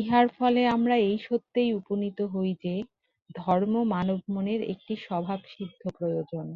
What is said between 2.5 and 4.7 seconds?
যে, ধর্ম মানব-মনের